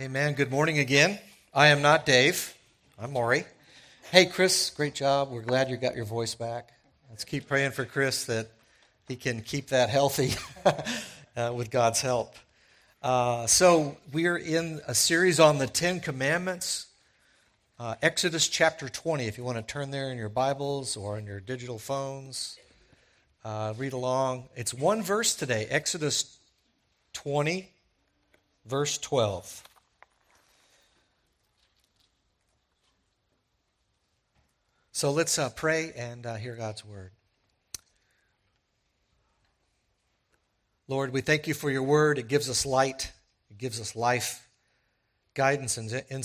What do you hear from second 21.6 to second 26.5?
phones, uh, read along. It's one verse today, Exodus